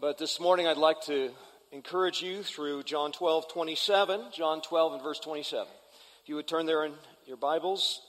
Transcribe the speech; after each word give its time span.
But 0.00 0.16
this 0.16 0.40
morning 0.40 0.66
I'd 0.66 0.78
like 0.78 1.02
to 1.02 1.30
encourage 1.72 2.22
you 2.22 2.42
through 2.42 2.84
John 2.84 3.12
12, 3.12 3.52
27. 3.52 4.22
John 4.32 4.62
12 4.62 4.94
and 4.94 5.02
verse 5.02 5.20
27. 5.20 5.66
If 6.22 6.28
you 6.30 6.36
would 6.36 6.48
turn 6.48 6.64
there 6.64 6.86
in 6.86 6.94
your 7.26 7.36
Bibles, 7.36 8.00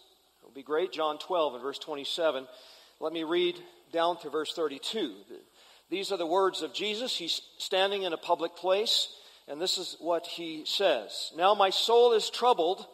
it 0.41 0.45
would 0.45 0.53
be 0.53 0.63
great. 0.63 0.93
John 0.93 1.17
12 1.17 1.55
and 1.55 1.61
verse 1.61 1.77
27. 1.79 2.47
Let 3.01 3.11
me 3.11 3.25
read 3.25 3.57
down 3.91 4.17
to 4.21 4.29
verse 4.29 4.53
32. 4.53 5.15
These 5.89 6.13
are 6.13 6.17
the 6.17 6.25
words 6.25 6.61
of 6.61 6.73
Jesus. 6.73 7.17
He's 7.17 7.41
standing 7.57 8.03
in 8.03 8.13
a 8.13 8.17
public 8.17 8.55
place, 8.55 9.13
and 9.49 9.61
this 9.61 9.77
is 9.77 9.97
what 9.99 10.25
he 10.25 10.63
says 10.65 11.33
Now 11.35 11.55
my 11.55 11.71
soul 11.71 12.13
is 12.13 12.29
troubled, 12.29 12.85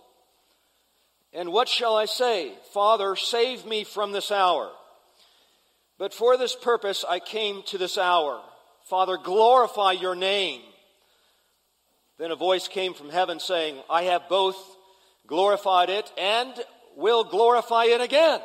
and 1.33 1.53
what 1.53 1.69
shall 1.69 1.95
I 1.95 2.05
say? 2.05 2.51
Father, 2.73 3.15
save 3.15 3.63
me 3.63 3.83
from 3.83 4.11
this 4.11 4.31
hour. 4.31 4.71
But 5.99 6.15
for 6.15 6.35
this 6.35 6.55
purpose 6.55 7.05
I 7.07 7.19
came 7.19 7.61
to 7.67 7.77
this 7.77 7.99
hour. 7.99 8.41
Father, 8.89 9.17
glorify 9.17 9.91
your 9.91 10.15
name. 10.15 10.61
Then 12.17 12.31
a 12.31 12.37
voice 12.37 12.69
came 12.69 12.93
from 12.93 13.09
heaven 13.09 13.39
saying, 13.39 13.75
I 13.89 14.03
have 14.03 14.29
both 14.29 14.57
glorified 15.27 15.89
it 15.89 16.09
and 16.17 16.53
will 16.95 17.25
glorify 17.25 17.85
it 17.85 17.99
again. 17.99 18.39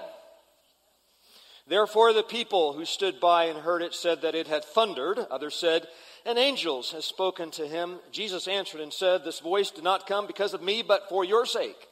Therefore, 1.68 2.12
the 2.12 2.24
people 2.24 2.72
who 2.72 2.84
stood 2.84 3.20
by 3.20 3.44
and 3.44 3.58
heard 3.60 3.82
it 3.82 3.94
said 3.94 4.22
that 4.22 4.34
it 4.34 4.48
had 4.48 4.64
thundered. 4.64 5.20
Others 5.30 5.54
said, 5.54 5.86
An 6.26 6.38
angel 6.38 6.82
has 6.92 7.04
spoken 7.04 7.52
to 7.52 7.68
him. 7.68 8.00
Jesus 8.10 8.48
answered 8.48 8.80
and 8.80 8.92
said, 8.92 9.24
This 9.24 9.38
voice 9.38 9.70
did 9.70 9.84
not 9.84 10.08
come 10.08 10.26
because 10.26 10.54
of 10.54 10.62
me, 10.62 10.82
but 10.82 11.08
for 11.08 11.24
your 11.24 11.46
sake. 11.46 11.88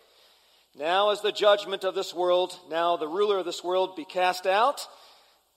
Now 0.77 1.11
is 1.11 1.21
the 1.21 1.30
judgment 1.30 1.85
of 1.85 1.95
this 1.95 2.13
world. 2.13 2.59
Now 2.69 2.97
the 2.97 3.09
ruler 3.09 3.39
of 3.39 3.45
this 3.45 3.63
world 3.63 3.95
be 3.95 4.05
cast 4.05 4.45
out. 4.45 4.87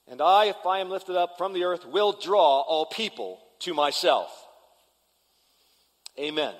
And 0.08 0.20
I, 0.20 0.46
if 0.46 0.66
I 0.66 0.80
am 0.80 0.90
lifted 0.90 1.16
up 1.16 1.38
from 1.38 1.52
the 1.52 1.64
earth, 1.64 1.86
will 1.86 2.12
draw 2.12 2.60
all 2.60 2.86
people 2.86 3.40
to 3.60 3.72
myself. 3.74 4.30
Amen. 6.18 6.54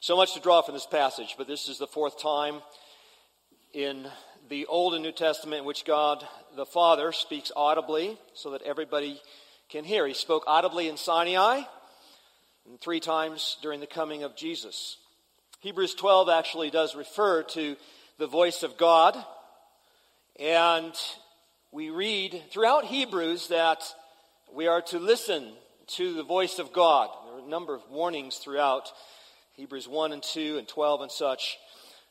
So 0.00 0.16
much 0.16 0.34
to 0.34 0.40
draw 0.40 0.62
from 0.62 0.74
this 0.74 0.86
passage, 0.86 1.34
but 1.36 1.48
this 1.48 1.68
is 1.68 1.78
the 1.78 1.86
fourth 1.86 2.20
time 2.20 2.60
in 3.72 4.06
the 4.48 4.66
Old 4.66 4.94
and 4.94 5.02
New 5.02 5.12
Testament 5.12 5.60
in 5.60 5.66
which 5.66 5.84
God 5.84 6.26
the 6.56 6.66
Father 6.66 7.12
speaks 7.12 7.50
audibly 7.56 8.18
so 8.34 8.50
that 8.50 8.62
everybody 8.62 9.20
can 9.68 9.84
hear. 9.84 10.06
He 10.06 10.14
spoke 10.14 10.44
audibly 10.46 10.88
in 10.88 10.96
Sinai 10.96 11.62
and 12.66 12.80
three 12.80 13.00
times 13.00 13.56
during 13.62 13.80
the 13.80 13.86
coming 13.86 14.22
of 14.22 14.36
Jesus. 14.36 14.98
Hebrews 15.60 15.94
12 15.94 16.28
actually 16.28 16.70
does 16.70 16.94
refer 16.94 17.42
to 17.42 17.76
the 18.18 18.26
voice 18.26 18.62
of 18.62 18.76
God, 18.76 19.16
and 20.38 20.92
we 21.70 21.90
read 21.90 22.44
throughout 22.50 22.86
Hebrews 22.86 23.48
that 23.48 23.82
we 24.54 24.66
are 24.68 24.80
to 24.82 24.98
listen 24.98 25.52
to 25.88 26.14
the 26.14 26.22
voice 26.22 26.58
of 26.58 26.72
God. 26.72 27.10
There 27.26 27.34
are 27.34 27.46
a 27.46 27.50
number 27.50 27.74
of 27.74 27.82
warnings 27.90 28.38
throughout 28.38 28.90
Hebrews 29.52 29.86
1 29.86 30.12
and 30.12 30.22
2 30.22 30.56
and 30.56 30.66
12 30.66 31.02
and 31.02 31.12
such. 31.12 31.58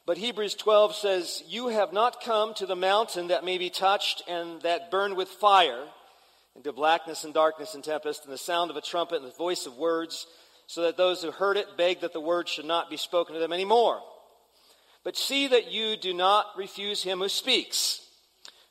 But 0.06 0.20
Hebrews 0.20 0.54
12 0.54 0.96
says, 0.96 1.44
You 1.48 1.70
have 1.70 1.92
not 1.92 2.22
come 2.22 2.54
to 2.56 2.68
the 2.68 2.76
mountain 2.76 3.30
that 3.30 3.44
may 3.44 3.58
be 3.58 3.72
touched 3.72 4.22
and 4.28 4.62
that 4.62 4.92
burned 4.92 5.18
with 5.18 5.28
fire, 5.28 5.86
into 6.56 6.72
blackness 6.72 7.24
and 7.24 7.34
darkness 7.34 7.74
and 7.74 7.84
tempest, 7.84 8.26
and 8.26 8.34
the 8.34 8.38
sound 8.38 8.70
of 8.70 8.78
a 8.78 8.82
trumpet 8.82 9.22
and 9.22 9.26
the 9.26 9.36
voice 9.38 9.66
of 9.66 9.76
words, 9.76 10.28
so 10.68 10.84
that 10.84 10.98
those 10.98 11.24
who 11.24 11.32
heard 11.32 11.58
it 11.58 11.78
begged 11.78 12.02
that 12.02 12.14
the 12.14 12.22
word 12.22 12.48
should 12.48 12.66
not 12.66 12.92
be 12.92 12.98
spoken 12.98 13.34
to 13.34 13.40
them 13.40 13.54
anymore. 13.54 14.02
But 15.04 15.18
see 15.18 15.48
that 15.48 15.72
you 15.72 15.98
do 15.98 16.14
not 16.14 16.46
refuse 16.56 17.02
him 17.02 17.20
who 17.20 17.30
speaks. 17.30 18.02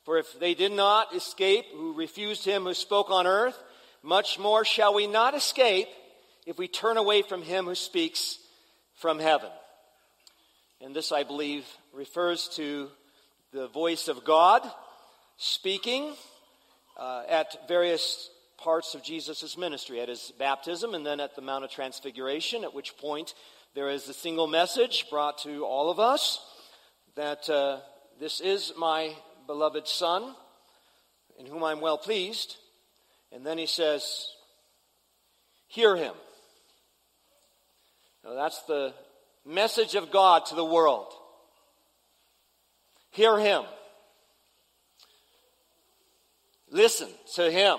For 0.07 0.17
if 0.17 0.39
they 0.39 0.53
did 0.53 0.71
not 0.71 1.13
escape 1.13 1.65
who 1.73 1.91
refused 1.91 2.45
him 2.45 2.63
who 2.63 2.73
spoke 2.73 3.09
on 3.09 3.27
earth, 3.27 3.61
much 4.01 4.39
more 4.39 4.63
shall 4.63 4.93
we 4.93 5.05
not 5.05 5.35
escape 5.35 5.89
if 6.45 6.57
we 6.57 6.69
turn 6.69 6.95
away 6.95 7.23
from 7.23 7.41
him 7.41 7.65
who 7.65 7.75
speaks 7.75 8.39
from 8.95 9.19
heaven. 9.19 9.49
And 10.79 10.95
this, 10.95 11.11
I 11.11 11.23
believe, 11.23 11.65
refers 11.93 12.47
to 12.55 12.87
the 13.51 13.67
voice 13.67 14.07
of 14.07 14.23
God 14.23 14.61
speaking 15.35 16.13
uh, 16.95 17.23
at 17.27 17.67
various 17.67 18.29
parts 18.57 18.95
of 18.95 19.03
Jesus' 19.03 19.57
ministry, 19.57 19.99
at 19.99 20.07
his 20.07 20.31
baptism 20.39 20.93
and 20.93 21.05
then 21.05 21.19
at 21.19 21.35
the 21.35 21.41
Mount 21.41 21.65
of 21.65 21.69
Transfiguration, 21.69 22.63
at 22.63 22.73
which 22.73 22.95
point 22.95 23.33
there 23.75 23.89
is 23.89 24.07
a 24.07 24.13
single 24.13 24.47
message 24.47 25.09
brought 25.09 25.39
to 25.39 25.65
all 25.65 25.91
of 25.91 25.99
us 25.99 26.39
that 27.15 27.49
uh, 27.49 27.79
this 28.21 28.39
is 28.39 28.71
my 28.77 29.13
beloved 29.47 29.87
Son, 29.87 30.35
in 31.39 31.45
whom 31.45 31.63
I'm 31.63 31.81
well 31.81 31.97
pleased. 31.97 32.57
And 33.31 33.45
then 33.45 33.57
he 33.57 33.65
says, 33.65 34.33
Hear 35.67 35.95
him. 35.95 36.13
Now, 38.23 38.33
that's 38.35 38.61
the 38.63 38.93
message 39.45 39.95
of 39.95 40.11
God 40.11 40.45
to 40.47 40.55
the 40.55 40.65
world. 40.65 41.11
Hear 43.11 43.39
him. 43.39 43.63
Listen 46.69 47.07
to 47.35 47.49
him. 47.49 47.77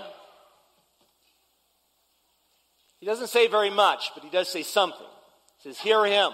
He 2.99 3.07
doesn't 3.07 3.29
say 3.29 3.47
very 3.47 3.71
much, 3.71 4.11
but 4.15 4.25
he 4.25 4.31
does 4.31 4.49
say 4.49 4.63
something. 4.63 5.07
He 5.59 5.69
says, 5.69 5.79
Hear 5.79 6.05
him. 6.05 6.33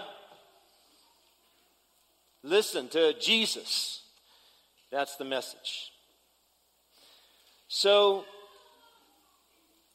Listen 2.42 2.88
to 2.88 3.18
Jesus. 3.20 4.03
That's 4.94 5.16
the 5.16 5.24
message. 5.24 5.90
So, 7.66 8.24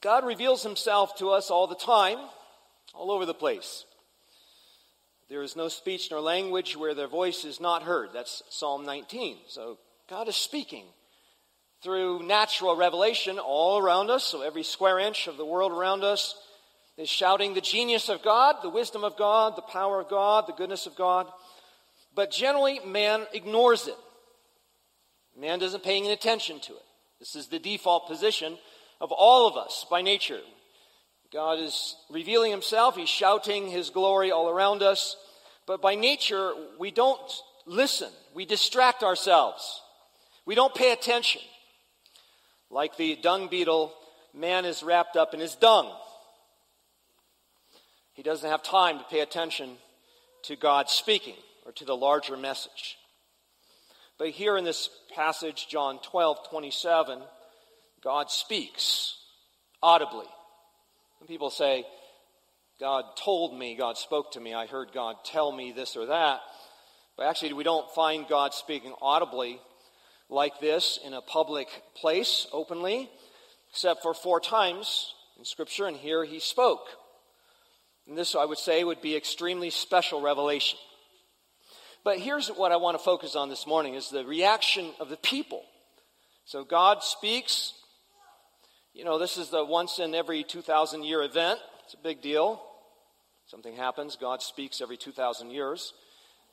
God 0.02 0.26
reveals 0.26 0.62
himself 0.62 1.16
to 1.20 1.30
us 1.30 1.50
all 1.50 1.68
the 1.68 1.76
time, 1.76 2.18
all 2.94 3.10
over 3.10 3.26
the 3.26 3.34
place. 3.34 3.86
There 5.30 5.42
is 5.42 5.56
no 5.56 5.70
speech 5.70 6.10
nor 6.12 6.20
language 6.20 6.76
where 6.76 6.94
their 6.94 7.08
voice 7.08 7.46
is 7.46 7.62
not 7.62 7.84
heard. 7.84 8.10
That's 8.12 8.44
Psalm 8.50 8.86
19. 8.86 9.38
So, 9.48 9.78
God 10.10 10.28
is 10.28 10.36
speaking 10.36 10.84
through 11.82 12.24
natural 12.24 12.76
revelation 12.76 13.40
all 13.40 13.78
around 13.78 14.10
us. 14.10 14.26
So, 14.26 14.42
every 14.42 14.64
square 14.64 15.00
inch 15.00 15.28
of 15.28 15.38
the 15.38 15.46
world 15.46 15.72
around 15.72 16.04
us 16.04 16.36
is 16.98 17.08
shouting 17.08 17.54
the 17.54 17.62
genius 17.62 18.10
of 18.10 18.22
God, 18.22 18.58
the 18.62 18.70
wisdom 18.70 19.06
of 19.06 19.16
God, 19.16 19.56
the 19.56 19.62
power 19.62 20.02
of 20.02 20.10
God, 20.10 20.46
the 20.46 20.54
goodness 20.54 20.88
of 20.88 20.98
God. 20.98 21.26
But 22.14 22.32
generally, 22.32 22.82
man 22.86 23.28
ignores 23.34 23.88
it. 23.88 23.96
Man 25.40 25.60
doesn't 25.60 25.84
pay 25.84 25.98
any 25.98 26.12
attention 26.12 26.60
to 26.62 26.74
it. 26.74 26.84
This 27.20 27.36
is 27.36 27.48
the 27.48 27.60
default 27.60 28.08
position 28.08 28.58
of 29.00 29.12
all 29.12 29.48
of 29.48 29.56
us 29.56 29.86
by 29.90 30.02
nature. 30.02 30.40
God 31.32 31.60
is 31.60 31.96
revealing 32.10 32.52
himself, 32.52 32.96
he's 32.96 33.10
shouting 33.10 33.70
his 33.70 33.90
glory 33.92 34.32
all 34.32 34.50
around 34.50 34.82
us, 34.82 35.16
but 35.68 35.82
by 35.82 35.96
nature, 35.96 36.54
we 36.80 36.90
don't 36.90 37.32
listen. 37.68 38.10
We 38.34 38.46
distract 38.46 39.04
ourselves. 39.04 39.82
We 40.46 40.56
don't 40.56 40.74
pay 40.74 40.92
attention. 40.92 41.42
Like 42.72 42.98
the 42.98 43.16
dung 43.16 43.48
beetle, 43.48 43.94
man 44.34 44.66
is 44.66 44.82
wrapped 44.82 45.16
up 45.16 45.34
in 45.34 45.40
his 45.40 45.56
dung. 45.56 45.92
He 48.14 48.24
doesn't 48.24 48.50
have 48.50 48.64
time 48.64 48.98
to 48.98 49.06
pay 49.06 49.20
attention 49.20 49.78
to 50.44 50.56
God 50.56 50.90
speaking 50.90 51.36
or 51.66 51.72
to 51.74 51.86
the 51.86 51.96
larger 51.96 52.36
message. 52.36 52.98
But 54.20 54.32
here 54.32 54.58
in 54.58 54.66
this 54.66 54.90
passage, 55.16 55.68
John 55.70 56.00
12, 56.04 56.50
27, 56.50 57.22
God 58.04 58.30
speaks 58.30 59.16
audibly. 59.82 60.26
And 61.20 61.28
people 61.28 61.50
say, 61.50 61.86
God 62.82 63.06
told 63.18 63.58
me, 63.58 63.76
God 63.76 63.98
spoke 63.98 64.34
to 64.34 64.42
me, 64.42 64.54
I 64.54 64.68
heard 64.68 64.92
God 64.94 65.16
tell 65.24 65.52
me 65.54 65.72
this 65.72 65.96
or 65.96 66.08
that. 66.08 66.42
But 67.18 67.28
actually, 67.28 67.54
we 67.54 67.64
don't 67.64 67.90
find 67.92 68.28
God 68.28 68.54
speaking 68.54 68.94
audibly 69.02 69.60
like 70.30 70.60
this 70.60 71.00
in 71.04 71.14
a 71.14 71.22
public 71.22 71.68
place, 71.96 72.46
openly, 72.52 73.10
except 73.72 74.02
for 74.02 74.14
four 74.14 74.42
times 74.42 75.14
in 75.38 75.46
Scripture, 75.46 75.88
and 75.88 75.96
here 75.96 76.26
he 76.26 76.40
spoke. 76.40 76.88
And 78.06 78.18
this, 78.18 78.36
I 78.36 78.46
would 78.46 78.58
say, 78.58 78.84
would 78.84 79.02
be 79.02 79.16
extremely 79.16 79.70
special 79.70 80.22
revelation. 80.22 80.78
But 82.04 82.20
here's 82.20 82.48
what 82.48 82.72
I 82.72 82.78
want 82.78 82.98
to 82.98 83.04
focus 83.04 83.36
on 83.36 83.50
this 83.50 83.68
morning 83.68 83.96
is 83.96 84.10
the 84.10 84.26
reaction 84.26 84.92
of 85.00 85.10
the 85.10 85.18
people. 85.18 85.64
So 86.46 86.64
God 86.64 87.04
speaks. 87.04 87.74
You 88.94 89.04
know, 89.04 89.20
this 89.20 89.38
is 89.38 89.50
the 89.50 89.64
once 89.64 90.00
in 90.00 90.16
every 90.16 90.44
2,000 90.44 91.04
year 91.04 91.22
event. 91.24 91.60
It's 91.86 91.94
a 91.94 91.98
big 91.98 92.22
deal. 92.22 92.62
Something 93.48 93.76
happens, 93.76 94.16
God 94.16 94.42
speaks 94.42 94.80
every 94.80 94.98
2,000 94.98 95.52
years. 95.52 95.94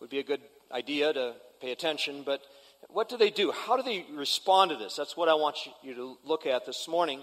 Would 0.00 0.10
be 0.10 0.18
a 0.18 0.24
good 0.24 0.40
idea 0.72 1.12
to 1.12 1.34
pay 1.60 1.72
attention, 1.72 2.22
but 2.24 2.40
what 2.88 3.08
do 3.08 3.16
they 3.16 3.30
do? 3.30 3.52
How 3.52 3.76
do 3.76 3.82
they 3.82 4.06
respond 4.14 4.70
to 4.70 4.76
this? 4.76 4.96
That's 4.96 5.16
what 5.16 5.28
I 5.28 5.34
want 5.34 5.56
you 5.82 5.94
to 5.94 6.18
look 6.24 6.46
at 6.46 6.66
this 6.66 6.88
morning. 6.88 7.22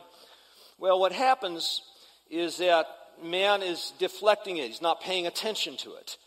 Well, 0.79 0.99
what 0.99 1.11
happens 1.11 1.81
is 2.29 2.57
that 2.57 2.87
man 3.23 3.61
is 3.61 3.93
deflecting 3.99 4.57
it, 4.57 4.67
he's 4.67 4.81
not 4.81 5.01
paying 5.01 5.27
attention 5.27 5.77
to 5.77 5.93
it 5.95 6.17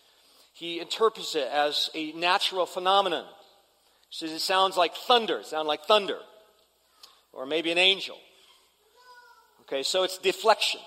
he 0.56 0.80
interprets 0.80 1.34
it 1.34 1.48
as 1.52 1.90
a 1.94 2.12
natural 2.12 2.64
phenomenon. 2.64 3.26
He 4.08 4.16
says 4.16 4.32
it 4.32 4.40
sounds 4.40 4.74
like 4.74 4.94
thunder, 4.94 5.42
sound 5.42 5.68
like 5.68 5.84
thunder, 5.84 6.18
or 7.34 7.44
maybe 7.44 7.70
an 7.70 7.76
angel. 7.76 8.16
Okay, 9.62 9.82
so 9.82 10.02
it's 10.02 10.16
deflection. 10.16 10.80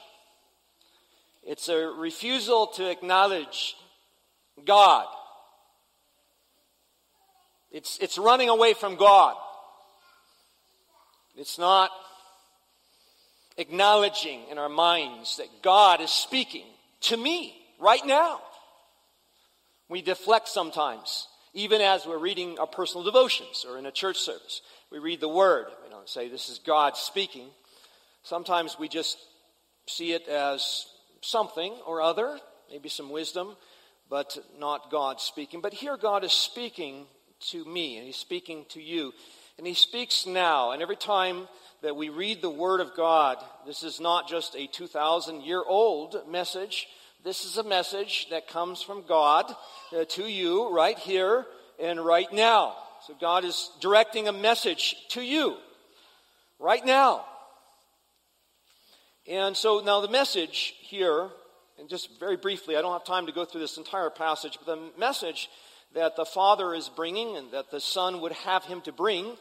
It's 1.43 1.69
a 1.69 1.85
refusal 1.85 2.65
to 2.77 2.89
acknowledge 2.89 3.75
God. 4.65 5.05
It's, 7.71 7.99
it's 7.99 8.17
running 8.17 8.49
away 8.49 8.73
from 8.73 8.95
God. 8.95 9.35
It's 11.37 11.59
not 11.59 11.91
acknowledging 13.55 14.47
in 14.49 14.57
our 14.57 14.67
minds 14.67 15.37
that 15.37 15.61
God 15.61 16.01
is 16.01 16.09
speaking 16.09 16.65
to 17.01 17.17
me 17.17 17.55
right 17.79 18.03
now. 18.03 18.41
We 19.89 20.03
deflect 20.03 20.47
sometimes, 20.47 21.27
even 21.53 21.81
as 21.81 22.05
we're 22.05 22.19
reading 22.19 22.59
our 22.59 22.67
personal 22.67 23.03
devotions 23.03 23.65
or 23.67 23.79
in 23.79 23.87
a 23.87 23.91
church 23.91 24.17
service. 24.17 24.61
We 24.91 24.99
read 24.99 25.19
the 25.19 25.27
Word. 25.27 25.65
We 25.83 25.89
don't 25.89 26.07
say, 26.07 26.29
This 26.29 26.47
is 26.47 26.59
God 26.59 26.95
speaking. 26.95 27.47
Sometimes 28.21 28.77
we 28.77 28.87
just 28.87 29.17
see 29.87 30.13
it 30.13 30.27
as 30.27 30.85
something 31.21 31.73
or 31.87 32.01
other, 32.01 32.39
maybe 32.71 32.87
some 32.87 33.09
wisdom, 33.09 33.55
but 34.09 34.37
not 34.59 34.91
God 34.91 35.19
speaking. 35.19 35.59
But 35.61 35.73
here 35.73 35.97
God 35.97 36.23
is 36.23 36.33
speaking 36.33 37.07
to 37.49 37.65
me, 37.65 37.97
and 37.97 38.05
He's 38.05 38.15
speaking 38.15 38.65
to 38.69 38.81
you. 38.81 39.13
And 39.57 39.65
He 39.65 39.73
speaks 39.73 40.27
now. 40.27 40.71
And 40.71 40.83
every 40.83 40.95
time 40.95 41.47
that 41.81 41.95
we 41.95 42.09
read 42.09 42.41
the 42.41 42.49
Word 42.49 42.79
of 42.79 42.95
God, 42.95 43.37
this 43.65 43.83
is 43.83 43.99
not 43.99 44.29
just 44.29 44.55
a 44.55 44.67
2,000 44.67 45.41
year 45.41 45.63
old 45.65 46.29
message. 46.29 46.87
This 47.21 47.43
is 47.43 47.57
a 47.57 47.63
message 47.63 48.27
that 48.29 48.47
comes 48.47 48.81
from 48.81 49.03
God 49.05 49.53
uh, 49.91 50.05
to 50.05 50.25
you 50.25 50.73
right 50.73 50.97
here 50.97 51.45
and 51.77 51.99
right 51.99 52.31
now. 52.31 52.77
So 53.05 53.13
God 53.19 53.43
is 53.43 53.71
directing 53.81 54.29
a 54.29 54.31
message 54.31 54.95
to 55.09 55.21
you 55.21 55.57
right 56.59 56.85
now. 56.85 57.25
And 59.27 59.55
so 59.57 59.81
now 59.81 59.99
the 59.99 60.07
message 60.07 60.75
here, 60.79 61.27
and 61.77 61.89
just 61.89 62.17
very 62.21 62.37
briefly, 62.37 62.77
I 62.77 62.81
don't 62.81 62.93
have 62.93 63.03
time 63.03 63.25
to 63.25 63.33
go 63.33 63.43
through 63.43 63.61
this 63.61 63.77
entire 63.77 64.09
passage, 64.09 64.57
but 64.57 64.77
the 64.77 64.97
message 64.97 65.49
that 65.95 66.15
the 66.15 66.25
Father 66.25 66.73
is 66.73 66.87
bringing 66.87 67.35
and 67.35 67.51
that 67.51 67.69
the 67.69 67.81
Son 67.81 68.21
would 68.21 68.31
have 68.31 68.63
him 68.63 68.79
to 68.81 68.93
bring 68.93 69.35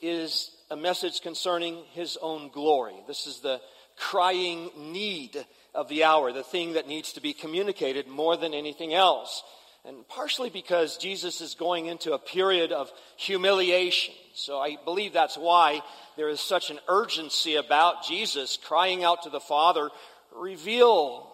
is 0.00 0.50
a 0.72 0.76
message 0.76 1.20
concerning 1.20 1.84
his 1.92 2.18
own 2.20 2.48
glory. 2.48 2.96
This 3.06 3.28
is 3.28 3.38
the 3.38 3.60
crying 3.96 4.70
need 4.76 5.44
of 5.74 5.88
the 5.88 6.04
hour, 6.04 6.32
the 6.32 6.42
thing 6.42 6.74
that 6.74 6.88
needs 6.88 7.14
to 7.14 7.20
be 7.20 7.32
communicated 7.32 8.06
more 8.06 8.36
than 8.36 8.54
anything 8.54 8.92
else. 8.94 9.42
And 9.84 10.06
partially 10.06 10.50
because 10.50 10.96
Jesus 10.96 11.40
is 11.40 11.54
going 11.54 11.86
into 11.86 12.12
a 12.12 12.18
period 12.18 12.70
of 12.70 12.92
humiliation. 13.16 14.14
So 14.34 14.58
I 14.58 14.76
believe 14.84 15.12
that's 15.12 15.36
why 15.36 15.82
there 16.16 16.28
is 16.28 16.40
such 16.40 16.70
an 16.70 16.78
urgency 16.88 17.56
about 17.56 18.04
Jesus 18.04 18.58
crying 18.62 19.02
out 19.02 19.24
to 19.24 19.30
the 19.30 19.40
Father, 19.40 19.90
reveal 20.34 21.32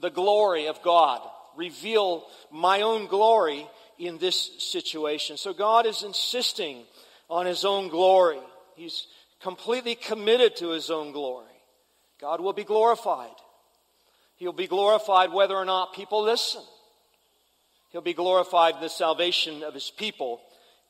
the 0.00 0.10
glory 0.10 0.66
of 0.66 0.82
God, 0.82 1.20
reveal 1.56 2.26
my 2.50 2.80
own 2.80 3.06
glory 3.06 3.66
in 3.98 4.18
this 4.18 4.50
situation. 4.58 5.36
So 5.36 5.52
God 5.52 5.86
is 5.86 6.02
insisting 6.02 6.84
on 7.28 7.46
his 7.46 7.64
own 7.64 7.88
glory. 7.88 8.40
He's 8.76 9.06
completely 9.40 9.94
committed 9.94 10.56
to 10.56 10.70
his 10.70 10.90
own 10.90 11.12
glory. 11.12 11.46
God 12.20 12.40
will 12.40 12.52
be 12.52 12.64
glorified. 12.64 13.34
He'll 14.36 14.52
be 14.52 14.66
glorified 14.66 15.32
whether 15.32 15.54
or 15.54 15.64
not 15.64 15.94
people 15.94 16.22
listen. 16.22 16.62
He'll 17.90 18.00
be 18.00 18.14
glorified 18.14 18.76
in 18.76 18.80
the 18.80 18.88
salvation 18.88 19.62
of 19.62 19.74
his 19.74 19.90
people 19.90 20.40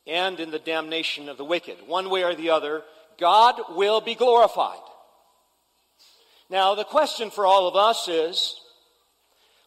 and 0.06 0.40
in 0.40 0.50
the 0.50 0.58
damnation 0.58 1.28
of 1.28 1.36
the 1.36 1.44
wicked. 1.44 1.76
One 1.86 2.10
way 2.10 2.24
or 2.24 2.34
the 2.34 2.50
other, 2.50 2.82
God 3.18 3.60
will 3.70 4.00
be 4.00 4.14
glorified. 4.14 4.78
Now, 6.50 6.74
the 6.74 6.84
question 6.84 7.30
for 7.30 7.46
all 7.46 7.68
of 7.68 7.76
us 7.76 8.08
is 8.08 8.60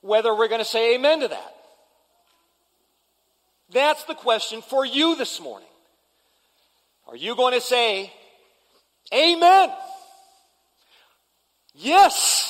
whether 0.01 0.33
we're 0.33 0.47
going 0.47 0.61
to 0.61 0.65
say 0.65 0.95
amen 0.95 1.21
to 1.21 1.27
that. 1.27 1.53
That's 3.71 4.03
the 4.05 4.15
question 4.15 4.61
for 4.61 4.85
you 4.85 5.15
this 5.15 5.41
morning. 5.41 5.67
Are 7.07 7.15
you 7.15 7.35
going 7.35 7.53
to 7.53 7.61
say 7.61 8.11
amen? 9.13 9.69
Yes, 11.73 12.46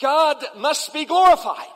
God 0.00 0.44
must 0.56 0.92
be 0.92 1.04
glorified. 1.04 1.66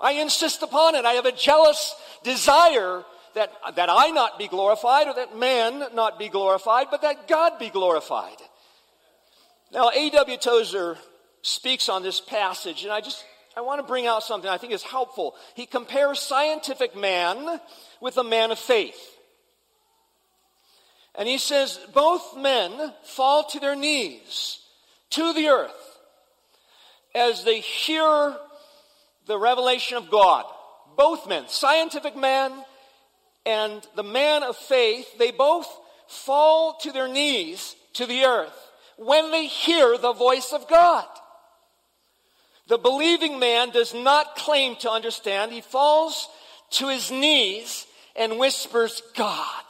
I 0.00 0.12
insist 0.12 0.62
upon 0.62 0.94
it. 0.94 1.04
I 1.04 1.12
have 1.12 1.26
a 1.26 1.32
jealous 1.32 1.94
desire 2.22 3.04
that, 3.34 3.52
that 3.76 3.88
I 3.90 4.10
not 4.10 4.38
be 4.38 4.48
glorified 4.48 5.06
or 5.06 5.14
that 5.14 5.38
man 5.38 5.84
not 5.94 6.18
be 6.18 6.28
glorified, 6.28 6.88
but 6.90 7.02
that 7.02 7.28
God 7.28 7.58
be 7.58 7.68
glorified. 7.68 8.36
Now, 9.72 9.90
A.W. 9.94 10.36
Tozer 10.38 10.96
speaks 11.42 11.88
on 11.88 12.02
this 12.02 12.20
passage, 12.20 12.82
and 12.84 12.92
I 12.92 13.00
just 13.00 13.24
I 13.56 13.62
want 13.62 13.80
to 13.80 13.86
bring 13.86 14.06
out 14.06 14.22
something 14.22 14.48
I 14.48 14.58
think 14.58 14.72
is 14.72 14.82
helpful. 14.82 15.34
He 15.54 15.66
compares 15.66 16.20
scientific 16.20 16.96
man 16.96 17.60
with 18.00 18.16
a 18.16 18.24
man 18.24 18.52
of 18.52 18.58
faith. 18.58 18.98
And 21.14 21.28
he 21.28 21.38
says 21.38 21.78
both 21.92 22.36
men 22.36 22.94
fall 23.02 23.44
to 23.44 23.60
their 23.60 23.74
knees 23.74 24.60
to 25.10 25.32
the 25.32 25.48
earth 25.48 25.89
as 27.14 27.44
they 27.44 27.60
hear 27.60 28.36
the 29.26 29.38
revelation 29.38 29.96
of 29.96 30.10
God. 30.10 30.44
Both 30.96 31.28
men, 31.28 31.44
scientific 31.48 32.16
man 32.16 32.52
and 33.46 33.86
the 33.96 34.02
man 34.02 34.42
of 34.42 34.56
faith, 34.56 35.06
they 35.18 35.30
both 35.30 35.68
fall 36.06 36.74
to 36.82 36.92
their 36.92 37.08
knees 37.08 37.76
to 37.94 38.06
the 38.06 38.24
earth 38.24 38.70
when 38.96 39.30
they 39.30 39.46
hear 39.46 39.96
the 39.96 40.12
voice 40.12 40.52
of 40.52 40.68
God. 40.68 41.06
The 42.68 42.78
believing 42.78 43.38
man 43.38 43.70
does 43.70 43.94
not 43.94 44.36
claim 44.36 44.76
to 44.76 44.90
understand. 44.90 45.52
He 45.52 45.60
falls 45.60 46.28
to 46.72 46.88
his 46.88 47.10
knees 47.10 47.86
and 48.14 48.38
whispers, 48.38 49.02
God. 49.16 49.64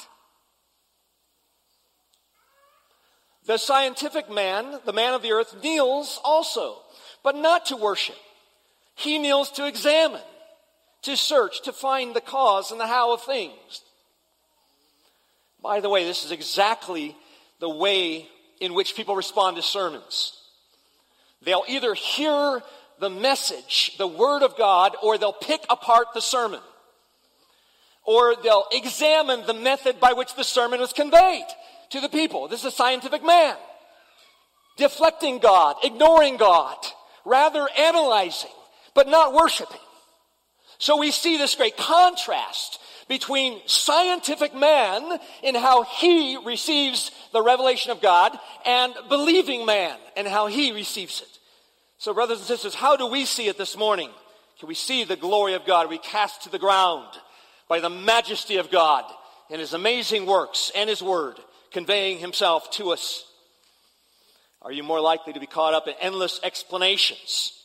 The 3.46 3.56
scientific 3.56 4.30
man, 4.30 4.80
the 4.84 4.92
man 4.92 5.14
of 5.14 5.22
the 5.22 5.32
earth, 5.32 5.56
kneels 5.62 6.20
also, 6.22 6.76
but 7.22 7.36
not 7.36 7.66
to 7.66 7.76
worship. 7.76 8.16
He 8.94 9.18
kneels 9.18 9.50
to 9.52 9.66
examine, 9.66 10.20
to 11.02 11.16
search, 11.16 11.62
to 11.62 11.72
find 11.72 12.14
the 12.14 12.20
cause 12.20 12.70
and 12.70 12.80
the 12.80 12.86
how 12.86 13.14
of 13.14 13.22
things. 13.22 13.82
By 15.62 15.80
the 15.80 15.88
way, 15.88 16.04
this 16.04 16.24
is 16.24 16.30
exactly 16.30 17.16
the 17.60 17.68
way 17.68 18.26
in 18.60 18.74
which 18.74 18.96
people 18.96 19.16
respond 19.16 19.56
to 19.56 19.62
sermons. 19.62 20.36
They'll 21.42 21.64
either 21.68 21.94
hear 21.94 22.62
the 22.98 23.10
message, 23.10 23.96
the 23.96 24.06
Word 24.06 24.42
of 24.42 24.56
God, 24.56 24.94
or 25.02 25.16
they'll 25.16 25.32
pick 25.32 25.64
apart 25.70 26.08
the 26.14 26.20
sermon. 26.20 26.60
Or 28.04 28.34
they'll 28.42 28.66
examine 28.72 29.46
the 29.46 29.54
method 29.54 30.00
by 30.00 30.12
which 30.12 30.34
the 30.34 30.44
sermon 30.44 30.80
was 30.80 30.92
conveyed 30.92 31.46
to 31.90 32.00
the 32.00 32.08
people. 32.08 32.48
This 32.48 32.60
is 32.60 32.66
a 32.66 32.70
scientific 32.70 33.24
man. 33.24 33.56
Deflecting 34.76 35.38
God, 35.38 35.76
ignoring 35.82 36.36
God, 36.36 36.76
rather 37.30 37.66
analyzing 37.78 38.50
but 38.94 39.08
not 39.08 39.32
worshiping. 39.32 39.80
So 40.78 40.98
we 40.98 41.10
see 41.10 41.36
this 41.36 41.54
great 41.54 41.76
contrast 41.76 42.80
between 43.08 43.60
scientific 43.66 44.54
man 44.54 45.18
in 45.42 45.54
how 45.54 45.82
he 45.82 46.38
receives 46.44 47.10
the 47.32 47.42
revelation 47.42 47.92
of 47.92 48.00
God 48.00 48.36
and 48.66 48.94
believing 49.08 49.66
man 49.66 49.96
and 50.16 50.26
how 50.26 50.46
he 50.46 50.72
receives 50.72 51.20
it. 51.20 51.38
So, 51.98 52.14
brothers 52.14 52.38
and 52.38 52.46
sisters, 52.46 52.74
how 52.74 52.96
do 52.96 53.06
we 53.06 53.26
see 53.26 53.46
it 53.48 53.58
this 53.58 53.76
morning? 53.76 54.10
Can 54.58 54.68
we 54.68 54.74
see 54.74 55.04
the 55.04 55.16
glory 55.16 55.54
of 55.54 55.66
God? 55.66 55.90
We 55.90 55.98
cast 55.98 56.44
to 56.44 56.50
the 56.50 56.58
ground 56.58 57.08
by 57.68 57.80
the 57.80 57.90
majesty 57.90 58.56
of 58.56 58.70
God 58.70 59.04
and 59.50 59.60
his 59.60 59.74
amazing 59.74 60.24
works 60.24 60.72
and 60.74 60.88
his 60.88 61.02
word 61.02 61.36
conveying 61.72 62.18
himself 62.18 62.70
to 62.72 62.90
us? 62.90 63.24
Are 64.62 64.72
you 64.72 64.82
more 64.82 65.00
likely 65.00 65.32
to 65.32 65.40
be 65.40 65.46
caught 65.46 65.74
up 65.74 65.88
in 65.88 65.94
endless 66.00 66.40
explanations 66.42 67.60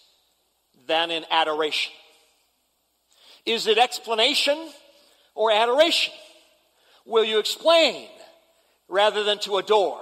than 0.87 1.11
in 1.11 1.25
adoration. 1.31 1.93
Is 3.45 3.67
it 3.67 3.77
explanation 3.77 4.57
or 5.33 5.51
adoration? 5.51 6.13
Will 7.05 7.23
you 7.23 7.39
explain 7.39 8.07
rather 8.87 9.23
than 9.23 9.39
to 9.39 9.57
adore? 9.57 10.01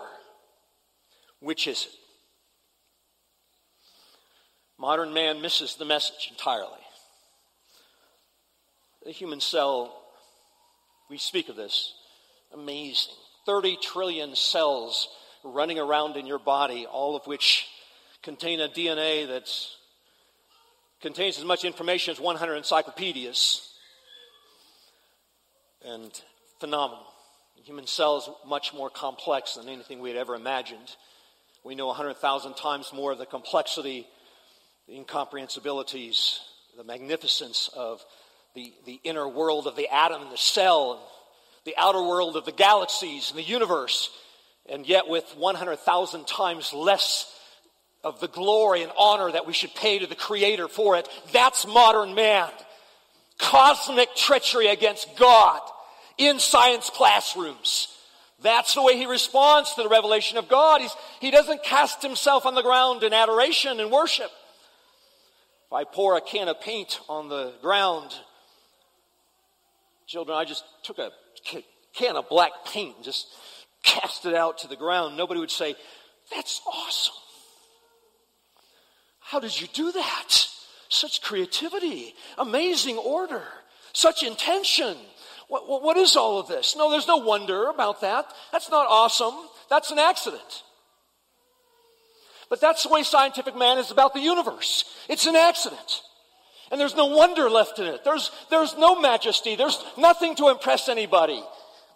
Which 1.40 1.68
is 1.68 1.86
it? 1.86 1.92
Modern 4.78 5.14
man 5.14 5.42
misses 5.42 5.76
the 5.76 5.86
message 5.86 6.30
entirely. 6.32 6.80
The 9.06 9.12
human 9.12 9.42
cell, 9.42 9.94
we 11.10 11.18
speak 11.18 11.50
of 11.50 11.56
this, 11.56 11.94
amazing. 12.54 13.14
30 13.46 13.78
trillion 13.82 14.36
cells 14.36 15.10
running 15.44 15.80
around 15.80 16.18
in 16.18 16.26
your 16.26 16.40
body, 16.40 16.86
all 16.86 17.16
of 17.16 17.26
which 17.28 17.68
contain 18.22 18.60
a 18.60 18.70
DNA 18.70 19.28
that 19.28 19.50
contains 21.02 21.38
as 21.38 21.46
much 21.46 21.66
information 21.66 22.14
as 22.14 22.20
100 22.20 22.56
encyclopedias. 22.56 23.70
And 25.86 26.12
phenomenal. 26.60 27.06
The 27.58 27.64
human 27.64 27.88
cell 27.88 28.18
is 28.18 28.30
much 28.48 28.74
more 28.74 28.90
complex 28.90 29.56
than 29.56 29.68
anything 29.68 30.00
we 30.00 30.10
had 30.10 30.18
ever 30.18 30.34
imagined. 30.34 30.96
We 31.64 31.76
know 31.76 31.88
100,000 31.88 32.56
times 32.56 32.92
more 32.94 33.12
of 33.12 33.18
the 33.18 33.26
complexity, 33.26 34.08
the 34.88 34.96
incomprehensibilities, 34.96 36.40
the 36.78 36.84
magnificence 36.84 37.70
of 37.76 38.04
the, 38.56 38.74
the 38.86 39.00
inner 39.04 39.28
world 39.28 39.68
of 39.68 39.76
the 39.76 39.90
atom 39.94 40.22
and 40.22 40.32
the 40.32 40.38
cell, 40.38 40.94
and 40.94 41.02
the 41.66 41.76
outer 41.78 42.02
world 42.02 42.38
of 42.38 42.46
the 42.46 42.52
galaxies 42.52 43.30
and 43.30 43.38
the 43.38 43.44
universe, 43.44 44.10
and 44.70 44.88
yet 44.88 45.08
with 45.08 45.25
100,000 45.38 46.27
times 46.27 46.74
less 46.74 47.29
of 48.03 48.20
the 48.20 48.27
glory 48.27 48.84
and 48.84 48.91
honor 48.98 49.32
that 49.32 49.48
we 49.48 49.53
should 49.53 49.74
pay 49.75 50.00
to 50.00 50.08
the 50.08 50.15
Creator 50.15 50.67
for 50.67 50.98
it. 50.98 51.08
That's 51.32 51.65
modern 51.65 52.15
man. 52.15 52.50
Cosmic 53.39 54.15
treachery 54.15 54.67
against 54.67 55.15
God 55.17 55.62
in 56.17 56.39
science 56.39 56.89
classrooms. 56.89 57.88
That's 58.41 58.75
the 58.75 58.84
way 58.84 58.98
he 58.98 59.05
responds 59.05 59.74
to 59.74 59.84
the 59.84 59.89
revelation 59.89 60.38
of 60.38 60.50
God. 60.50 60.82
He's, 60.82 60.96
he 61.22 61.32
doesn't 61.32 61.63
cast 61.63 62.01
himself 62.01 62.46
on 62.46 62.55
the 62.55 62.62
ground 62.62 63.03
in 63.03 63.13
adoration 63.13 63.79
and 63.79 63.89
worship. 63.89 64.29
If 65.67 65.74
I 65.74 65.86
pour 65.86 66.17
a 66.17 66.22
can 66.22 66.50
of 66.50 66.60
paint 66.60 67.00
on 67.08 67.29
the 67.29 67.53
ground, 67.62 68.12
children, 70.08 70.38
I 70.38 70.43
just 70.43 70.65
took 70.84 71.00
a 71.00 71.12
can 71.93 72.17
of 72.17 72.27
black 72.27 72.51
paint 72.65 72.98
and 72.98 73.05
just 73.05 73.27
cast 73.84 74.25
it 74.25 74.34
out 74.34 74.60
to 74.60 74.68
the 74.68 74.75
ground. 74.75 75.16
Nobody 75.18 75.40
would 75.40 75.52
say, 75.52 75.75
That's 76.34 76.62
awesome. 76.66 77.13
How 79.20 79.40
did 79.40 79.60
you 79.60 79.68
do 79.74 79.92
that? 79.92 80.48
Such 80.90 81.22
creativity, 81.22 82.13
amazing 82.38 82.98
order, 82.98 83.44
such 83.94 84.24
intention. 84.24 84.96
What, 85.48 85.68
what, 85.68 85.82
what 85.82 85.98
is 85.98 86.16
all 86.16 86.40
of 86.40 86.48
this? 86.48 86.75
No, 86.78 86.92
there's 86.92 87.08
no 87.08 87.18
wonder 87.18 87.68
about 87.70 88.02
that. 88.02 88.25
That's 88.52 88.70
not 88.70 88.88
awesome. 88.88 89.34
That's 89.70 89.92
an 89.92 90.00
accident. 90.00 90.63
But 92.50 92.62
that's 92.62 92.84
the 92.84 92.90
way 92.90 93.04
scientific 93.04 93.58
man 93.58 93.80
is 93.80 93.90
about 93.90 94.13
the 94.13 94.20
universe. 94.20 94.86
It's 95.10 95.25
an 95.25 95.36
accident. 95.36 96.02
And 96.72 96.80
there's 96.80 96.96
no 96.96 97.08
wonder 97.08 97.50
left 97.50 97.80
in 97.80 97.86
it. 97.86 98.04
There's, 98.04 98.30
there's 98.50 98.78
no 98.78 99.00
majesty. 99.00 99.56
There's 99.56 99.84
nothing 99.98 100.36
to 100.36 100.50
impress 100.50 100.90
anybody. 100.90 101.44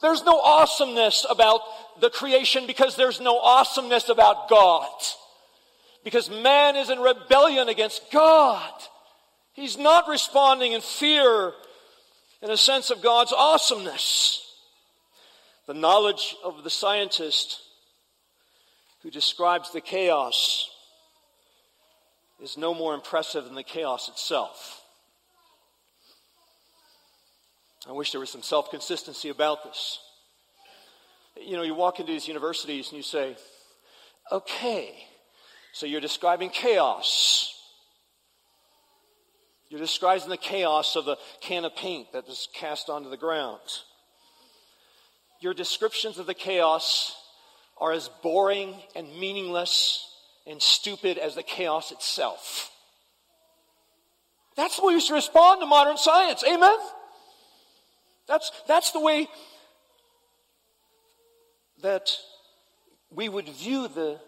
There's 0.02 0.24
no 0.24 0.40
awesomeness 0.40 1.26
about 1.30 1.62
the 2.00 2.10
creation 2.10 2.68
because 2.68 2.96
there's 2.96 3.20
no 3.20 3.40
awesomeness 3.40 4.10
about 4.10 4.50
God. 4.50 4.90
Because 6.04 6.30
man 6.30 6.76
is 6.76 6.90
in 6.90 7.00
rebellion 7.00 7.70
against 7.70 8.12
God. 8.12 8.72
He's 9.54 9.78
not 9.78 10.08
responding 10.08 10.74
in 10.74 10.82
fear 10.82 11.54
in 12.42 12.52
a 12.52 12.58
sense 12.58 12.92
of 12.92 13.02
God's 13.02 13.34
awesomeness. 13.34 14.44
The 15.66 15.74
knowledge 15.74 16.36
of 16.44 16.64
the 16.64 16.70
scientist 16.70 17.62
who 19.02 19.10
describes 19.10 19.72
the 19.72 19.82
chaos 19.82 20.70
is 22.42 22.58
no 22.58 22.74
more 22.74 22.94
impressive 22.94 23.46
than 23.46 23.56
the 23.56 23.64
chaos 23.64 24.10
itself. 24.10 24.77
I 27.88 27.94
wish 27.94 28.12
there 28.12 28.20
was 28.20 28.30
some 28.30 28.44
self 28.44 28.70
consistency 28.70 29.30
about 29.30 29.64
this. 29.64 30.00
You 31.40 31.56
know, 31.56 31.64
you 31.64 31.74
walk 31.74 32.00
into 32.00 32.12
these 32.12 32.28
universities 32.28 32.90
and 32.90 32.98
you 32.98 33.04
say, 33.04 33.38
okay, 34.32 34.96
so 35.72 35.86
you're 35.86 36.02
describing 36.02 36.50
chaos. 36.50 37.54
You're 39.70 39.80
describing 39.80 40.30
the 40.30 40.38
chaos 40.38 40.96
of 40.96 41.06
the 41.06 41.18
can 41.42 41.66
of 41.66 41.76
paint 41.76 42.14
that 42.14 42.28
was 42.28 42.48
cast 42.54 42.90
onto 42.90 43.10
the 43.10 43.18
ground. 43.18 43.60
Your 45.42 45.54
descriptions 45.54 46.18
of 46.18 46.26
the 46.26 46.34
chaos 46.34 47.16
are 47.80 47.92
as 47.92 48.10
boring 48.24 48.76
and 48.96 49.08
meaningless 49.20 50.04
and 50.48 50.62
stupid 50.62 51.18
as 51.18 51.36
the 51.36 51.44
chaos 51.44 51.92
itself. 51.92 52.72
That's 54.56 54.78
the 54.78 54.86
way 54.86 54.96
we 54.96 55.02
should 55.02 55.14
respond 55.14 55.62
to 55.62 55.68
modern 55.68 55.98
science. 55.98 56.44
Amen? 56.44 56.78
That's, 58.28 58.52
that's 58.68 58.92
the 58.92 59.00
way 59.00 59.28
that 61.82 62.12
we 63.10 63.30
would 63.30 63.48
view 63.50 63.88
the, 63.88 64.20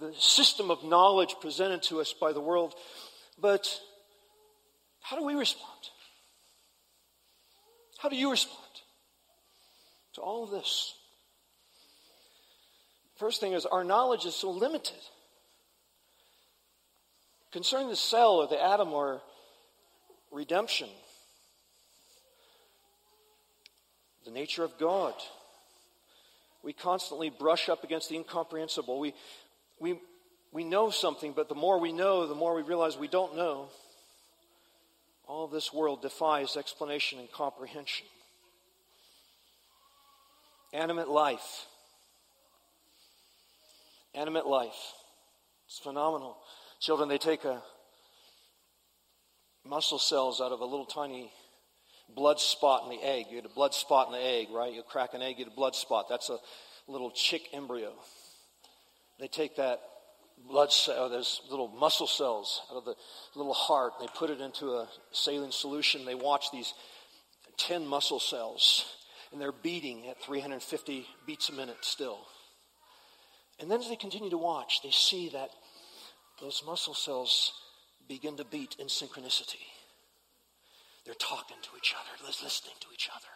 the 0.00 0.12
system 0.18 0.70
of 0.70 0.84
knowledge 0.84 1.36
presented 1.40 1.82
to 1.84 2.00
us 2.00 2.12
by 2.12 2.32
the 2.32 2.40
world. 2.40 2.74
But 3.40 3.68
how 5.00 5.16
do 5.16 5.24
we 5.24 5.34
respond? 5.34 5.64
How 7.98 8.08
do 8.08 8.16
you 8.16 8.30
respond 8.30 8.58
to 10.14 10.20
all 10.20 10.44
of 10.44 10.50
this? 10.50 10.94
First 13.16 13.40
thing 13.40 13.52
is, 13.52 13.66
our 13.66 13.82
knowledge 13.82 14.26
is 14.26 14.34
so 14.34 14.50
limited. 14.50 14.98
Concerning 17.50 17.88
the 17.88 17.96
cell 17.96 18.36
or 18.36 18.46
the 18.46 18.62
atom 18.62 18.92
or 18.92 19.22
redemption, 20.30 20.88
the 24.28 24.34
nature 24.34 24.62
of 24.62 24.76
God, 24.78 25.14
we 26.62 26.74
constantly 26.74 27.30
brush 27.30 27.70
up 27.70 27.82
against 27.82 28.10
the 28.10 28.16
incomprehensible. 28.16 29.00
We, 29.00 29.14
we, 29.80 29.98
we 30.52 30.64
know 30.64 30.90
something, 30.90 31.32
but 31.34 31.48
the 31.48 31.54
more 31.54 31.80
we 31.80 31.92
know, 31.92 32.26
the 32.26 32.34
more 32.34 32.54
we 32.54 32.60
realize 32.60 32.98
we 32.98 33.08
don't 33.08 33.36
know. 33.36 33.68
All 35.26 35.46
this 35.46 35.72
world 35.72 36.02
defies 36.02 36.58
explanation 36.58 37.18
and 37.18 37.32
comprehension. 37.32 38.06
Animate 40.74 41.08
life. 41.08 41.64
Animate 44.14 44.46
life. 44.46 44.92
It's 45.66 45.78
phenomenal. 45.78 46.36
Children, 46.80 47.08
they 47.08 47.18
take 47.18 47.44
a 47.44 47.62
muscle 49.64 49.98
cells 49.98 50.42
out 50.42 50.52
of 50.52 50.60
a 50.60 50.66
little 50.66 50.86
tiny 50.86 51.32
blood 52.14 52.40
spot 52.40 52.84
in 52.84 52.90
the 52.90 53.04
egg. 53.04 53.26
You 53.30 53.40
get 53.40 53.50
a 53.50 53.54
blood 53.54 53.74
spot 53.74 54.08
in 54.08 54.12
the 54.12 54.24
egg, 54.24 54.48
right? 54.50 54.72
You 54.72 54.82
crack 54.82 55.14
an 55.14 55.22
egg, 55.22 55.38
you 55.38 55.44
get 55.44 55.52
a 55.52 55.56
blood 55.56 55.74
spot. 55.74 56.06
That's 56.08 56.30
a 56.30 56.38
little 56.86 57.10
chick 57.10 57.42
embryo. 57.52 57.92
They 59.20 59.28
take 59.28 59.56
that 59.56 59.80
blood 60.46 60.72
cell, 60.72 60.94
oh, 60.98 61.08
there's 61.08 61.40
little 61.50 61.68
muscle 61.68 62.06
cells 62.06 62.62
out 62.70 62.76
of 62.76 62.84
the 62.84 62.94
little 63.34 63.54
heart. 63.54 63.94
And 63.98 64.08
they 64.08 64.12
put 64.16 64.30
it 64.30 64.40
into 64.40 64.68
a 64.68 64.88
saline 65.12 65.52
solution. 65.52 66.04
They 66.04 66.14
watch 66.14 66.50
these 66.52 66.74
10 67.58 67.86
muscle 67.86 68.20
cells, 68.20 68.84
and 69.32 69.40
they're 69.40 69.52
beating 69.52 70.06
at 70.08 70.22
350 70.22 71.06
beats 71.26 71.48
a 71.48 71.52
minute 71.52 71.78
still. 71.80 72.20
And 73.60 73.70
then 73.70 73.80
as 73.80 73.88
they 73.88 73.96
continue 73.96 74.30
to 74.30 74.38
watch, 74.38 74.82
they 74.82 74.92
see 74.92 75.30
that 75.30 75.50
those 76.40 76.62
muscle 76.64 76.94
cells 76.94 77.52
begin 78.08 78.36
to 78.36 78.44
beat 78.44 78.76
in 78.78 78.86
synchronicity. 78.86 79.66
They're 81.08 81.14
talking 81.14 81.56
to 81.62 81.70
each 81.78 81.94
other, 81.94 82.22
listening 82.22 82.74
to 82.80 82.88
each 82.92 83.08
other. 83.10 83.28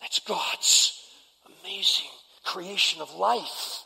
That's 0.00 0.18
God's 0.20 0.98
amazing 1.44 2.08
creation 2.42 3.02
of 3.02 3.14
life. 3.14 3.82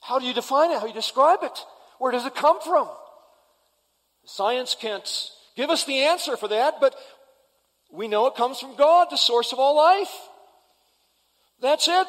How 0.00 0.20
do 0.20 0.24
you 0.24 0.32
define 0.32 0.70
it? 0.70 0.74
How 0.74 0.82
do 0.82 0.86
you 0.86 0.94
describe 0.94 1.40
it? 1.42 1.58
Where 1.98 2.12
does 2.12 2.26
it 2.26 2.36
come 2.36 2.60
from? 2.60 2.88
Science 4.24 4.76
can't 4.80 5.30
give 5.56 5.68
us 5.68 5.84
the 5.84 5.98
answer 5.98 6.36
for 6.36 6.46
that, 6.46 6.74
but 6.80 6.94
we 7.90 8.06
know 8.06 8.28
it 8.28 8.36
comes 8.36 8.60
from 8.60 8.76
God, 8.76 9.08
the 9.10 9.16
source 9.16 9.52
of 9.52 9.58
all 9.58 9.74
life. 9.74 10.14
That's 11.60 11.88
it. 11.88 12.06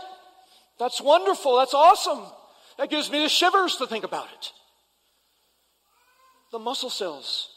That's 0.77 1.01
wonderful. 1.01 1.57
That's 1.57 1.74
awesome. 1.74 2.24
That 2.77 2.91
gives 2.91 3.10
me 3.10 3.24
the 3.24 3.29
shivers 3.29 3.77
to 3.77 3.88
think 3.88 4.03
about 4.03 4.27
it. 4.31 4.51
The 6.51 6.60
muscle 6.60 6.91
cells 6.91 7.50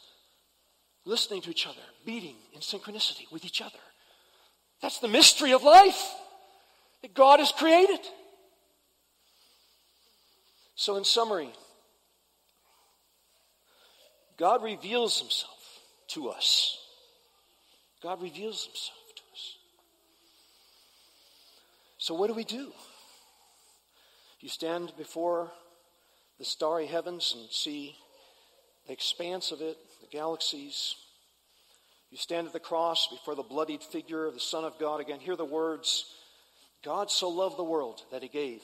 listening 1.07 1.41
to 1.41 1.49
each 1.49 1.65
other, 1.65 1.81
beating 2.05 2.35
in 2.53 2.59
synchronicity 2.59 3.31
with 3.31 3.45
each 3.45 3.61
other. 3.61 3.79
That's 4.81 4.99
the 4.99 5.07
mystery 5.07 5.53
of 5.53 5.63
life 5.63 6.13
that 7.01 7.13
God 7.13 7.39
has 7.39 7.51
created. 7.51 7.99
So, 10.75 10.95
in 10.97 11.03
summary, 11.03 11.51
God 14.37 14.63
reveals 14.63 15.19
himself 15.19 15.57
to 16.09 16.29
us. 16.29 16.77
God 18.03 18.21
reveals 18.21 18.65
himself 18.65 18.97
to 19.15 19.23
us. 19.33 19.57
So, 21.97 22.13
what 22.13 22.27
do 22.27 22.35
we 22.35 22.43
do? 22.43 22.71
You 24.39 24.49
stand 24.49 24.93
before 24.97 25.51
the 26.37 26.45
starry 26.45 26.85
heavens 26.85 27.35
and 27.35 27.49
see 27.49 27.95
the 28.85 28.93
expanse 28.93 29.51
of 29.51 29.61
it, 29.61 29.77
the 30.09 30.17
galaxies. 30.17 30.95
You 32.11 32.17
stand 32.17 32.47
at 32.47 32.53
the 32.53 32.59
cross 32.59 33.07
before 33.07 33.35
the 33.35 33.43
bloodied 33.43 33.83
figure 33.83 34.25
of 34.25 34.33
the 34.33 34.39
Son 34.39 34.63
of 34.63 34.79
God 34.79 35.01
again. 35.01 35.19
Hear 35.19 35.35
the 35.35 35.45
words 35.45 36.05
God 36.83 37.11
so 37.11 37.29
loved 37.29 37.57
the 37.57 37.63
world 37.63 38.01
that 38.11 38.21
he 38.21 38.29
gave 38.29 38.61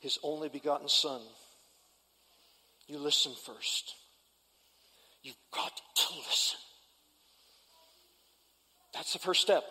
his 0.00 0.18
only 0.22 0.48
begotten 0.48 0.88
Son 0.88 1.20
you 2.86 2.98
listen 2.98 3.32
first. 3.44 3.94
You've 5.22 5.34
got 5.52 5.72
to 5.74 6.14
listen. 6.14 6.58
That's 8.94 9.12
the 9.12 9.18
first 9.18 9.42
step. 9.42 9.64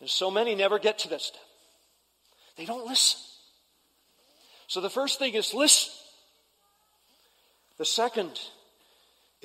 And 0.00 0.10
so 0.10 0.30
many 0.30 0.54
never 0.54 0.78
get 0.78 0.98
to 1.00 1.08
that 1.10 1.22
step. 1.22 1.40
They 2.56 2.66
don't 2.66 2.86
listen. 2.86 3.18
So 4.66 4.80
the 4.80 4.90
first 4.90 5.18
thing 5.18 5.34
is 5.34 5.54
listen. 5.54 5.92
The 7.78 7.84
second 7.84 8.38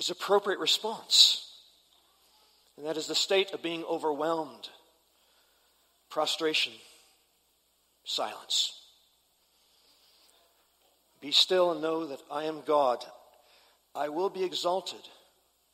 is 0.00 0.08
appropriate 0.08 0.58
response. 0.58 1.46
And 2.76 2.86
that 2.86 2.96
is 2.96 3.06
the 3.06 3.14
state 3.14 3.52
of 3.52 3.62
being 3.62 3.84
overwhelmed, 3.84 4.70
prostration, 6.08 6.72
silence. 8.04 8.80
Be 11.20 11.32
still 11.32 11.72
and 11.72 11.82
know 11.82 12.06
that 12.06 12.22
I 12.32 12.44
am 12.44 12.62
God. 12.66 13.04
I 13.94 14.08
will 14.08 14.30
be 14.30 14.42
exalted 14.42 15.02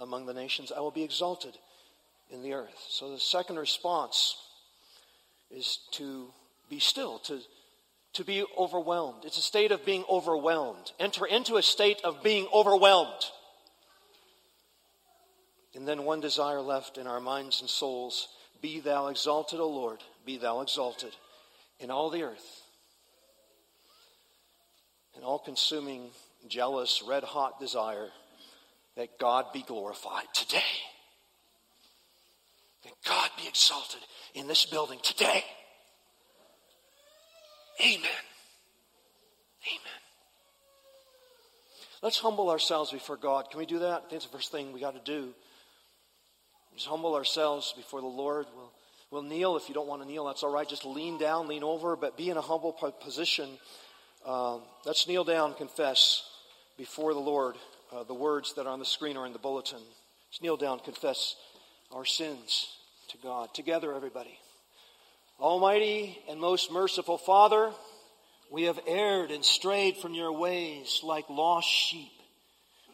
among 0.00 0.26
the 0.26 0.34
nations, 0.34 0.72
I 0.76 0.80
will 0.80 0.90
be 0.90 1.04
exalted 1.04 1.56
in 2.28 2.42
the 2.42 2.52
earth. 2.52 2.84
So 2.90 3.12
the 3.12 3.20
second 3.20 3.56
response 3.56 4.36
is 5.50 5.78
to 5.92 6.26
be 6.68 6.80
still, 6.80 7.20
to, 7.20 7.40
to 8.14 8.24
be 8.24 8.44
overwhelmed. 8.58 9.24
It's 9.24 9.38
a 9.38 9.42
state 9.42 9.70
of 9.70 9.86
being 9.86 10.04
overwhelmed. 10.10 10.90
Enter 10.98 11.24
into 11.26 11.56
a 11.56 11.62
state 11.62 12.00
of 12.02 12.24
being 12.24 12.48
overwhelmed. 12.52 13.30
And 15.76 15.86
then 15.86 16.04
one 16.04 16.20
desire 16.20 16.62
left 16.62 16.96
in 16.96 17.06
our 17.06 17.20
minds 17.20 17.60
and 17.60 17.68
souls 17.68 18.28
Be 18.62 18.80
thou 18.80 19.08
exalted, 19.08 19.60
O 19.60 19.68
Lord, 19.68 20.02
be 20.24 20.38
thou 20.38 20.62
exalted 20.62 21.14
in 21.78 21.90
all 21.90 22.08
the 22.08 22.22
earth. 22.22 22.62
An 25.16 25.22
all 25.22 25.38
consuming, 25.38 26.08
jealous, 26.48 27.02
red 27.06 27.22
hot 27.24 27.60
desire 27.60 28.08
that 28.96 29.18
God 29.18 29.52
be 29.52 29.62
glorified 29.62 30.24
today. 30.34 30.62
That 32.84 32.94
God 33.06 33.30
be 33.36 33.46
exalted 33.46 34.00
in 34.34 34.46
this 34.46 34.64
building 34.64 34.98
today. 35.02 35.44
Amen. 37.82 38.24
Amen. 39.68 40.00
Let's 42.02 42.18
humble 42.18 42.48
ourselves 42.48 42.92
before 42.92 43.18
God. 43.18 43.50
Can 43.50 43.58
we 43.58 43.66
do 43.66 43.80
that? 43.80 44.04
I 44.06 44.08
think 44.08 44.12
it's 44.12 44.26
the 44.26 44.32
first 44.32 44.52
thing 44.52 44.72
we 44.72 44.80
got 44.80 44.94
to 44.94 45.12
do. 45.12 45.34
Just 46.76 46.88
humble 46.88 47.14
ourselves 47.14 47.72
before 47.74 48.02
the 48.02 48.06
Lord. 48.06 48.44
We'll, 48.54 48.72
we'll 49.10 49.22
kneel. 49.22 49.56
If 49.56 49.68
you 49.68 49.74
don't 49.74 49.88
want 49.88 50.02
to 50.02 50.08
kneel, 50.08 50.26
that's 50.26 50.42
all 50.42 50.52
right. 50.52 50.68
Just 50.68 50.84
lean 50.84 51.16
down, 51.16 51.48
lean 51.48 51.62
over, 51.62 51.96
but 51.96 52.18
be 52.18 52.28
in 52.28 52.36
a 52.36 52.42
humble 52.42 52.72
position. 53.02 53.48
Um, 54.26 54.60
let's 54.84 55.08
kneel 55.08 55.24
down, 55.24 55.54
confess 55.54 56.22
before 56.76 57.14
the 57.14 57.20
Lord 57.20 57.56
uh, 57.92 58.02
the 58.02 58.14
words 58.14 58.52
that 58.54 58.66
are 58.66 58.72
on 58.72 58.78
the 58.78 58.84
screen 58.84 59.16
or 59.16 59.24
in 59.24 59.32
the 59.32 59.38
bulletin. 59.38 59.78
Let's 59.78 60.42
kneel 60.42 60.58
down, 60.58 60.80
confess 60.80 61.34
our 61.92 62.04
sins 62.04 62.68
to 63.08 63.18
God. 63.22 63.54
Together, 63.54 63.94
everybody. 63.94 64.38
Almighty 65.40 66.18
and 66.28 66.38
most 66.38 66.70
merciful 66.70 67.16
Father, 67.16 67.70
we 68.50 68.64
have 68.64 68.78
erred 68.86 69.30
and 69.30 69.42
strayed 69.42 69.96
from 69.96 70.12
your 70.12 70.32
ways 70.32 71.00
like 71.02 71.30
lost 71.30 71.68
sheep. 71.68 72.12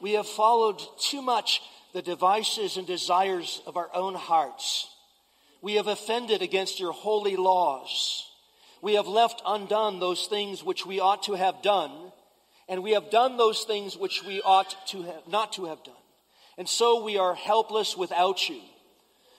We 0.00 0.12
have 0.12 0.26
followed 0.26 0.80
too 1.00 1.22
much 1.22 1.60
the 1.92 2.02
devices 2.02 2.76
and 2.76 2.87
desires 2.87 3.61
of 3.66 3.76
our 3.76 3.90
own 3.94 4.14
hearts. 4.14 4.88
We 5.61 5.75
have 5.75 5.87
offended 5.87 6.42
against 6.42 6.80
your 6.80 6.92
holy 6.92 7.37
laws. 7.37 8.28
We 8.80 8.94
have 8.94 9.06
left 9.06 9.42
undone 9.46 10.00
those 10.00 10.26
things 10.26 10.64
which 10.64 10.84
we 10.87 11.00
ought 11.00 11.22
to 11.25 11.34
have 11.34 11.62
done, 11.62 11.92
and 12.68 12.82
we 12.82 12.92
have 12.92 13.11
done 13.11 13.37
those 13.37 13.64
things 13.64 13.96
which 13.96 14.25
we 14.25 14.40
ought 14.42 14.75
to 14.88 15.02
have, 15.02 15.28
not 15.28 15.52
to 15.54 15.66
have 15.66 15.84
done. 15.84 15.94
And 16.58 16.68
so 16.68 17.04
we 17.04 17.18
are 17.18 17.34
helpless 17.34 17.96
without 17.96 18.49
you. 18.49 18.61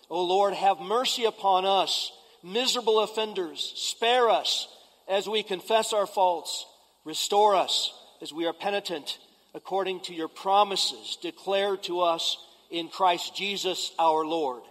O 0.10 0.24
Lord, 0.24 0.54
have 0.54 0.80
mercy 0.80 1.26
upon 1.26 1.66
us, 1.66 2.12
miserable 2.44 3.00
offenders. 3.00 3.74
Spare 3.76 4.30
us 4.30 4.68
as 5.08 5.28
we 5.28 5.44
confess 5.44 5.92
our 5.92 6.08
faults. 6.08 6.66
Restore 7.04 7.56
us 7.56 7.94
as 8.22 8.32
we 8.32 8.46
are 8.46 8.54
penitent 8.54 9.18
according 9.54 10.02
to 10.02 10.14
your 10.14 10.28
promises 10.28 11.18
declared 11.22 11.84
to 11.84 12.02
us 12.02 12.38
in 12.70 12.90
Christ 12.90 13.36
Jesus 13.36 13.92
our 14.00 14.26
Lord. 14.26 14.64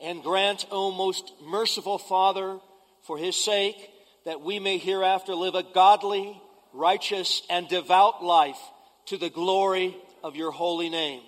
And 0.00 0.22
grant, 0.22 0.66
O 0.70 0.90
most 0.90 1.32
merciful 1.44 1.98
Father, 1.98 2.58
for 3.06 3.16
his 3.16 3.36
sake, 3.36 3.76
that 4.24 4.40
we 4.40 4.58
may 4.58 4.78
hereafter 4.78 5.34
live 5.34 5.54
a 5.54 5.62
godly, 5.62 6.40
righteous, 6.72 7.42
and 7.48 7.68
devout 7.68 8.24
life 8.24 8.58
to 9.06 9.16
the 9.16 9.30
glory 9.30 9.96
of 10.22 10.36
your 10.36 10.50
holy 10.50 10.88
name. 10.88 11.22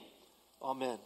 Amen. 0.62 0.98